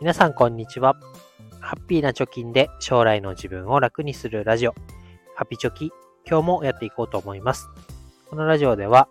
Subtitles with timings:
[0.00, 0.96] 皆さんこんにちは。
[1.60, 4.74] ハッピーな貯金で将来の自分を楽にするラジオ、
[5.34, 5.92] ハピチョキ、
[6.26, 7.68] 今日もやっていこうと思います。
[8.30, 9.10] このラジオでは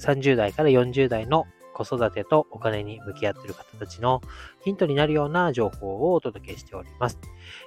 [0.00, 4.22] 30代から40代の子育てとお金に向き合っている方たちの
[4.64, 7.20] ヒントになるような情報をお届けしております。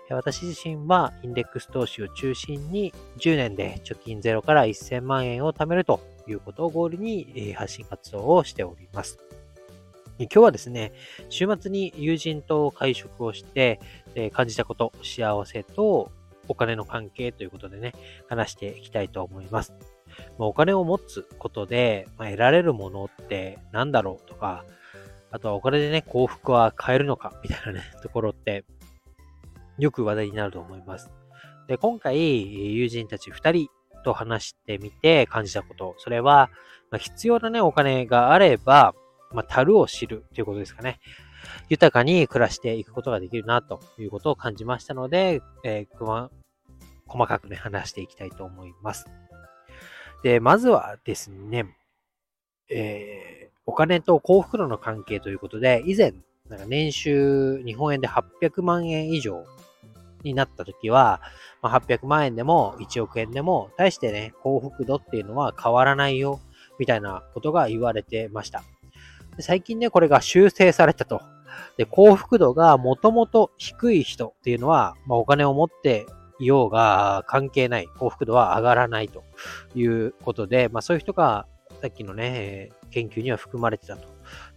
[0.09, 9.26] 私自身はインデックス投資を中心に10年で貯金ゼロから1000万円を貯めるということをゴールに発信活動をしております。
[10.19, 10.93] 今日はですね、
[11.29, 13.79] 週末に友人と会食をして、
[14.15, 16.11] え感じたこと、幸せと
[16.47, 17.93] お金の関係ということでね、
[18.27, 19.73] 話していきたいと思います。
[20.37, 24.65] まお金を持つことで、ま、得られるものって何だろうとか、
[25.29, 28.65] あとはお金でね、幸福は買えるのかみたいなね、 ところって、
[29.77, 31.11] よく話題になると思います。
[31.67, 33.69] で、今回、友人たち2人
[34.03, 36.49] と話してみて感じたこと、それは、
[36.89, 38.95] ま、必要なね、お金があれば、
[39.31, 40.99] まあ、樽を知るということですかね。
[41.69, 46.29] 豊かに暮らしていくことができるなということを感じましたので、えー、
[47.07, 49.05] 細かくね、話していきたいと思います。
[50.23, 51.65] で、まずはですね、
[52.69, 56.13] えー、お金と幸福度の関係ということで、以前、
[56.49, 59.45] なんか年収日本円で800万円以上
[60.23, 61.21] になった時は、
[61.61, 66.39] まあ、800万円でも1億円でも、対してね、幸福度っていうのは変わらないよ、
[66.79, 68.63] みたいなことが言われてました。
[69.37, 71.21] で最近ね、これが修正されたと。
[71.77, 76.05] で、幸福度がもともと低い人っていうのは、まあ、お金を持って
[76.39, 77.87] いようが関係ない。
[77.87, 79.23] 幸福度は上がらないと
[79.75, 81.45] いうことで、まあ、そういう人が
[81.81, 84.07] さっきのね、研究には含まれてたと。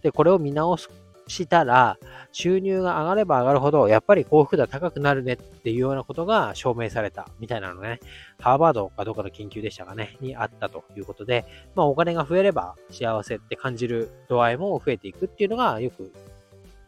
[0.01, 0.89] で、これを見直す
[1.31, 1.97] したら、
[2.31, 7.99] 収入が上がれば上がるほど、やっぱり幸福度は高くなるねっていうようなことが証明されたみたいなのね、
[8.39, 16.11] ハーバードかどうかの研究でしたかね、にあったということで、まあお金が増えれば幸せって感じる度合いも増えていくっていうのがよく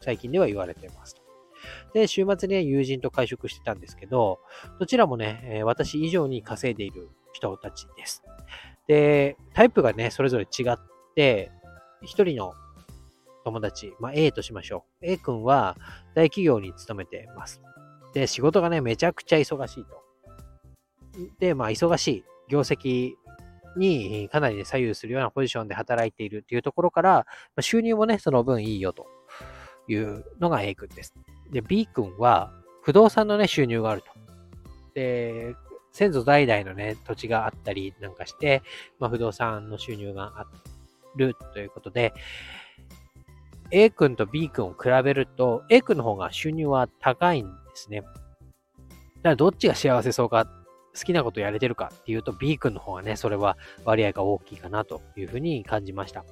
[0.02, 1.24] 最近では言われています
[1.94, 4.40] で、週末に、友人と会食してたんですけど、
[4.80, 8.24] どちらもね、私以上に稼いでいる人たちです。
[8.88, 10.78] で、タイプがね、それぞれ違っ
[11.16, 11.52] て、
[12.02, 12.54] 一人の
[13.44, 15.06] 友達、まあ、A としましょう。
[15.06, 15.78] A 君は
[16.16, 17.62] 大企業に勤めてます。
[18.14, 20.04] で、仕事がね、めちゃくちゃ忙しいと。
[21.40, 22.24] で、まあ、忙しい。
[22.50, 23.14] 業績
[23.78, 29.08] にかなり、ね、左右するようなポジションで働いているっていうところから、ま、収入もね、その分いいよと
[29.88, 31.14] いうのが A 君です。
[31.52, 34.08] で、B 君は不動産のね、収入があると。
[34.94, 35.56] で、
[35.92, 38.62] 先祖代々のね、土地があったりなんかして、
[39.00, 40.46] まあ、不動産の収入があ
[41.16, 42.14] るということで、
[43.76, 48.02] A 君と B 君を比べると、A 君の方が収入は高いんですね。
[48.02, 48.12] だか
[49.24, 56.24] らどっちが幸せそうか、好きなことやれてるかっていうと B 君の方がね、それは割合が大きいかなというふうに感じました。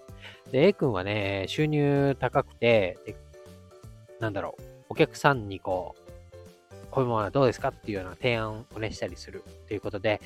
[0.52, 3.00] で、A 君はね、収入高くて、
[4.20, 6.12] なんだろう、お客さんにこう、
[6.92, 10.22] こういうものはどうですかっていうような提案をね、したりするということで、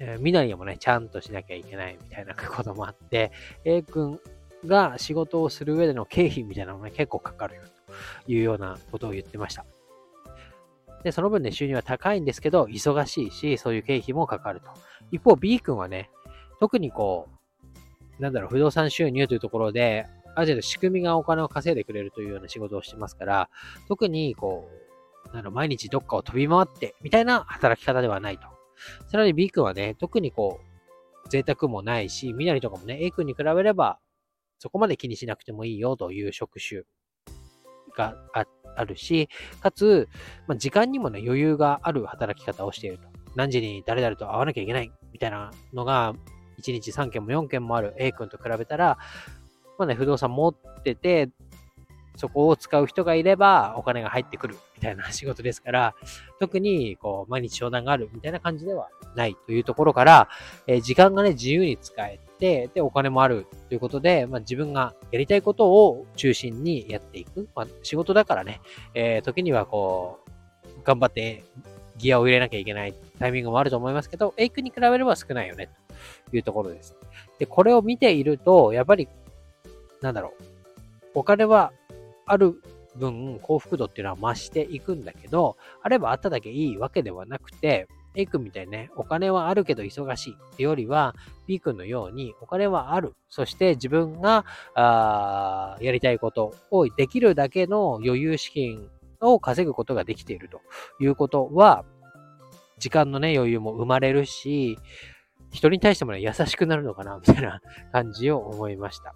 [0.00, 3.30] えー、みなりもね、ちゃんとしなきゃいけないみたいなこともあって、
[3.64, 4.18] A 君
[4.66, 7.62] が仕事をする上での経費みたいなのが、結構かかるよ
[8.26, 9.64] というようなことを言ってました。
[11.04, 14.70] で、その分ね、収入は高いんですけど、忙しいし、そういう経費もかかると。
[15.10, 16.10] 一方、B 君はね、
[16.60, 17.28] 特にこ
[18.18, 23.50] う、なんだろう、不動産収入というところで、ある程度仕組みがお金を稼いでくれるというような仕事をしてますから、
[23.86, 24.68] 特にこ
[25.24, 28.48] う、なんだろ毎日どっかを飛び回って、みたいな働き方ではないと。
[29.08, 30.60] さらに B 君はね、特にこ
[31.26, 33.98] う、贅沢もないし、みなりとかもね、A 君に比べれば、
[34.58, 36.82] そこまで気にしなくてもいいよという職種
[37.96, 38.14] が
[38.76, 39.28] あるし、
[39.60, 40.08] かつ、
[40.46, 43.08] まあ、時間にもね、余裕がある働き方をしていると。
[43.34, 46.14] 何時に誰々と会わなきゃいけないみたいなのが、
[46.60, 48.98] 1日3件も4件もある A 君と比べたら、
[49.78, 51.30] まあね、不動産持ってて、
[52.18, 55.94] そこを使う人がいればお金が入ってくるみたいな仕事ですから、
[56.40, 60.28] 特にこう毎日商談があるみたいな感じではないというところから、
[60.66, 67.48] えー、時間がね、自由に使えて、で、お金もあるということで、まあ、自分がやりたいことを中心にやっていく。
[67.54, 68.60] まあ、仕事だからね、
[68.94, 70.28] えー、時にはこう、
[70.84, 71.44] 頑張って
[71.98, 75.68] ギアを入れなきゃいけないタイミングもあると思いますけど、エイクに比べれば少ないよね、
[76.30, 76.96] というところです。
[77.38, 79.08] で、これを見ていると、やっぱり、
[80.00, 80.42] なんだろう、
[81.14, 81.72] お金は
[82.28, 82.60] ある
[82.96, 91.14] 分幸福度っていうのは増していくんだけど、あればあっただけいいわけではなくて、A 君みたいにね、お金はあるけど忙しいってよりは、
[91.46, 93.14] B 君のようにお金はある。
[93.28, 94.44] そして自分が、
[94.74, 98.88] あやりたいことをできるだけの余裕資金
[99.20, 100.60] を稼ぐことができていると
[101.00, 101.84] いうことは、
[102.78, 104.78] 時間のね、余裕も生まれるし、
[105.52, 107.60] 人に対してもね、優しくなるのかな、みたいな
[107.92, 109.14] 感じを思いました。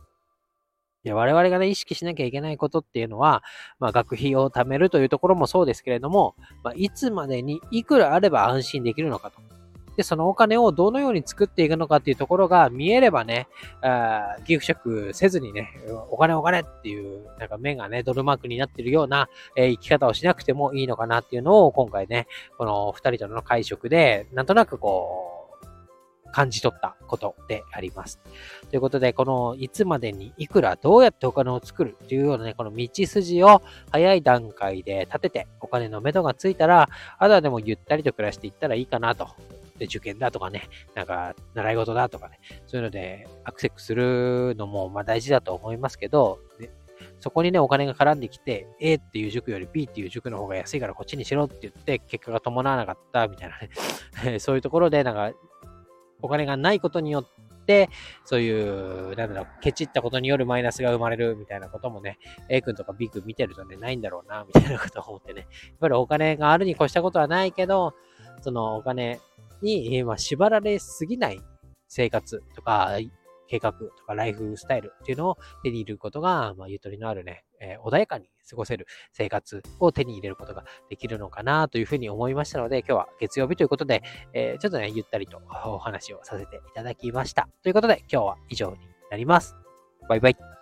[1.04, 3.42] で我々がね、意識しなきゃいけないことっていうのは、
[3.80, 9.40] まあ、学費を貯めるというところもそうですけれども、まあ、いつまでにいくらあれば安心できるのかと。
[9.96, 13.46] で、そのお金をどのように作っていくのかっていうところが見えればね、
[13.82, 15.68] あギフ食せずにね、
[16.10, 22.26] お金お金っていう、なんか目がね、ドルマークになってるような、えー、生き方をしなくてもいいのかなっていうのを今回ね、
[22.56, 25.31] この二人との会食で、なんとなくこう、
[26.32, 28.18] 感じ取ったことであります。
[28.70, 36.88] ということで、このいつまでにいくらどうやってお金を作るっていうようなね、この道筋を早い段階で立ててお金の目処がついたら、
[37.18, 39.28] あとはでもゆったりと暮らしていったらいいかなと。
[39.78, 46.38] で、受験だとかね、なんか習い事だとかね、そういうのでアクセスするのもまあ大事だと思いますけど、
[47.20, 55.32] そこにね、お金が絡んできて、A っていう塾より B っていう塾の方が安いからこっちにしろって言って、結果が伴わなかったみたいなね そういうところで、なんか、
[56.22, 57.24] お金がないことによっ
[57.66, 57.90] て、
[58.24, 65.40] そういう、なんだろう、ケチったことによるマイナスが生まれるみたいなこともね、A 君とか B 君見てるとね、ないんだろうな、みたいなことを思ってね。
[65.40, 67.94] やっぱりお金があるに越したことはないけど、
[68.40, 69.20] そのお金
[69.60, 71.40] に、まあ、縛られすぎない
[71.88, 72.98] 生活とか、
[73.48, 84.02] 計画とかライフスタイルっていうのを手に入れることが、まあ、ゆとりのあるね、えー、穏やかに過ごせる生活を手に入れることができるのかなというふうに思いましたので、今日は月曜日ということで、
[84.34, 87.48] えー、ちょっとね、ゆったりとお話をさせていただきました。
[87.62, 88.78] ということで、今日は以上に
[89.10, 89.56] なります。
[90.08, 90.61] バイバイ。